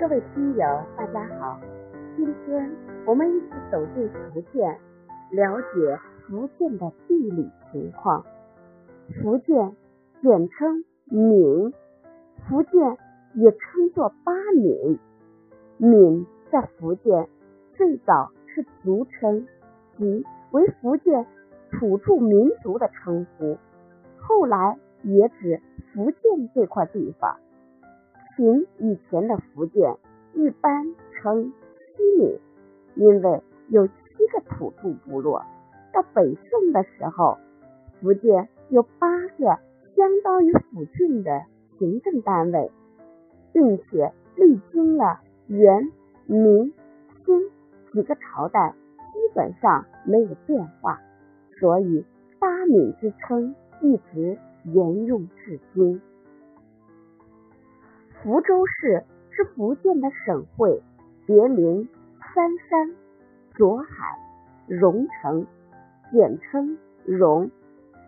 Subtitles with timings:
[0.00, 1.60] 各位听友，大家好，
[2.16, 2.74] 今天
[3.04, 4.78] 我们一起走进福建，
[5.30, 8.24] 了解福建的地理情况。
[9.20, 9.76] 福建
[10.22, 11.74] 简称闽，
[12.48, 12.96] 福建
[13.34, 14.98] 也称作巴闽。
[15.76, 17.28] 闽在福建
[17.74, 19.46] 最早是族称，
[19.98, 21.26] 即为福建
[21.72, 23.58] 土著民族的称呼，
[24.16, 25.60] 后来也指
[25.92, 27.36] 福建这块地方。
[28.40, 29.98] 明以前的福建
[30.32, 32.40] 一般称西闽，
[32.94, 33.92] 因为有七
[34.32, 35.44] 个土著部落。
[35.92, 37.36] 到北宋的时候，
[38.00, 39.44] 福建有八个
[39.94, 41.42] 相当于府郡的
[41.78, 42.70] 行政单位，
[43.52, 45.92] 并且历经了元、
[46.24, 46.72] 明、
[47.22, 47.50] 清
[47.92, 50.98] 几个朝代，基本上没有变化，
[51.58, 52.06] 所以
[52.38, 56.00] 八闽之称一直沿用至今。
[58.22, 60.82] 福州市是福建的省会，
[61.24, 61.88] 别名
[62.34, 62.94] 三山、
[63.54, 64.18] 左海、
[64.66, 65.46] 榕城，
[66.12, 67.50] 简称榕，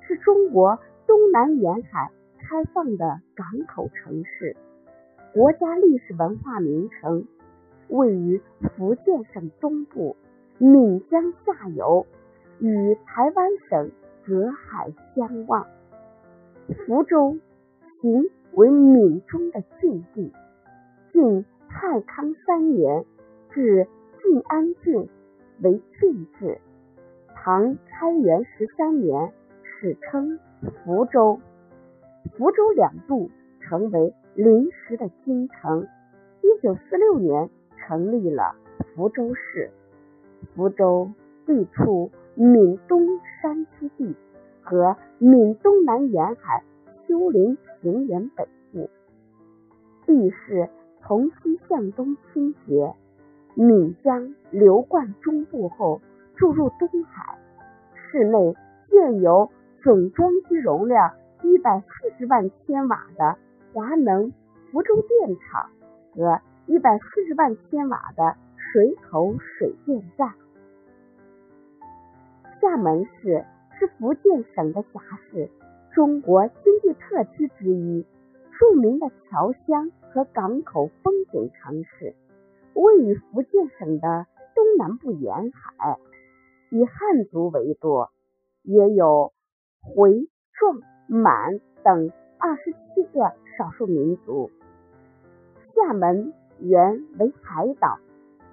[0.00, 4.56] 是中国东南沿海开放的港口城市，
[5.34, 7.26] 国家历史文化名城，
[7.88, 8.40] 位于
[8.78, 10.16] 福建省东部
[10.56, 12.06] 闽江下游，
[12.60, 13.90] 与台湾省
[14.24, 15.66] 隔海相望。
[16.86, 17.36] 福州
[18.00, 18.24] 行。
[18.58, 20.32] 为闽中的郡地，
[21.12, 23.04] 晋太康三年
[23.52, 23.86] 至
[24.20, 25.08] 晋安郡
[25.62, 26.58] 为郡治，
[27.36, 30.40] 唐开元十三年史称
[30.84, 31.38] 福州。
[32.36, 35.86] 福州两度成为临时的京城。
[36.42, 38.56] 一九四六年成立了
[38.92, 39.70] 福州市。
[40.56, 41.12] 福州
[41.46, 43.06] 地处闽东
[43.40, 44.16] 山区地
[44.60, 46.64] 和闽东南沿海。
[47.08, 48.90] 丘陵平原北部，
[50.04, 50.68] 地势
[51.00, 52.94] 从西向东倾斜，
[53.54, 56.02] 闽江流贯中部后
[56.36, 57.38] 注入东海。
[57.94, 58.54] 市内
[58.90, 59.50] 建有
[59.82, 61.10] 总装机容量
[61.42, 61.86] 一百四
[62.18, 63.38] 十万千瓦的
[63.72, 64.30] 华能
[64.70, 65.70] 福州电厂
[66.14, 70.34] 和一百四十万千瓦的水口水电站。
[72.60, 73.46] 厦门市
[73.78, 75.00] 是福建省的辖
[75.30, 75.48] 市。
[75.98, 78.06] 中国经济特区之一，
[78.56, 82.14] 著名的侨乡和港口风景城市，
[82.72, 85.98] 位于福建省的东南部沿海，
[86.70, 88.12] 以汉族为多，
[88.62, 89.32] 也有
[89.80, 94.52] 回、壮、满等二十七个少数民族。
[95.74, 97.98] 厦门原为海岛，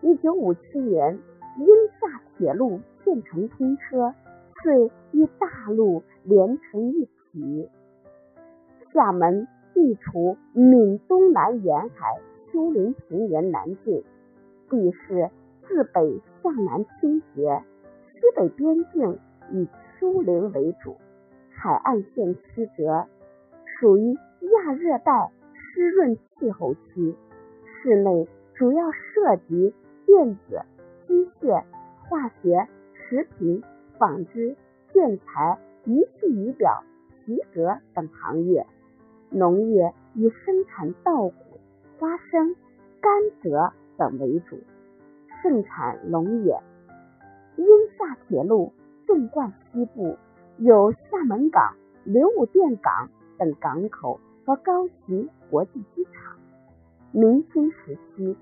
[0.00, 1.18] 一九五七年
[1.58, 1.66] 英
[2.00, 4.14] 厦铁路建成通车，
[4.62, 7.08] 遂与大陆连成一。
[8.92, 12.20] 厦门地处闽东南沿海
[12.50, 14.04] 丘陵平原南境，
[14.68, 15.30] 地势
[15.66, 17.62] 自北向南倾斜，
[18.12, 19.18] 西北边境
[19.50, 19.66] 以
[19.98, 20.96] 丘陵为主，
[21.50, 23.06] 海岸线曲折，
[23.80, 27.16] 属于亚热带湿润气候区。
[27.82, 29.72] 室内主要涉及
[30.04, 30.60] 电子、
[31.06, 31.64] 机械、
[32.08, 33.62] 化学、食品、
[33.98, 34.54] 纺织、
[34.92, 36.82] 建材、仪器仪表。
[37.24, 38.66] 皮革等行业，
[39.30, 41.34] 农业以生产稻谷、
[41.98, 42.56] 花生、
[43.00, 44.58] 甘蔗等为主，
[45.42, 46.60] 盛产龙眼。
[47.56, 47.66] 英
[47.96, 48.72] 厦铁路
[49.06, 50.16] 纵贯西部，
[50.58, 51.74] 有厦门港、
[52.04, 56.36] 流武店港等港口和高崎国际机场。
[57.12, 58.36] 明清时期，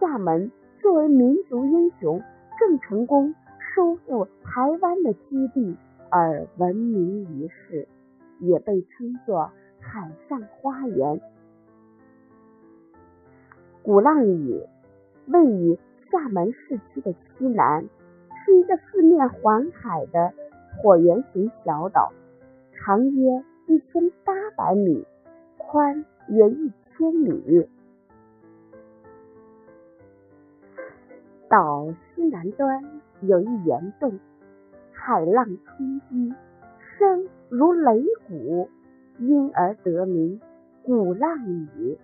[0.00, 0.50] 厦门
[0.80, 2.22] 作为民族英雄
[2.58, 3.34] 郑成功
[3.74, 5.76] 收复台湾的基地
[6.08, 7.88] 而闻名于世。
[8.42, 11.20] 也被称作海上花园。
[13.82, 14.60] 鼓浪屿
[15.26, 15.78] 位于
[16.10, 17.84] 厦门市区的西南，
[18.44, 20.32] 是一个四面环海的
[20.76, 22.12] 椭圆形小岛，
[22.72, 25.06] 长约一千八百米，
[25.56, 27.68] 宽约一千米。
[31.48, 32.82] 岛西南端
[33.20, 34.18] 有一岩洞，
[34.92, 36.34] 海浪冲击。
[36.98, 38.70] 声如擂鼓，
[39.18, 40.40] 因而得名
[40.82, 41.36] 鼓浪
[41.76, 41.98] 屿。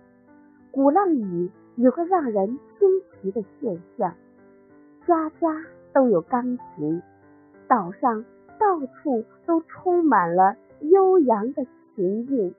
[0.69, 4.13] 鼓浪屿有个让人惊奇的现象：
[5.07, 7.01] 家家都有钢琴，
[7.67, 8.23] 岛上
[8.59, 11.65] 到处都充满了悠扬的
[11.95, 12.53] 琴韵，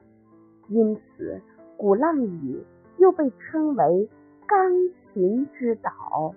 [0.67, 1.41] 因此
[1.77, 2.61] 鼓浪屿
[2.97, 4.11] 又被称为
[4.49, 4.73] 钢
[5.15, 6.35] 琴之岛。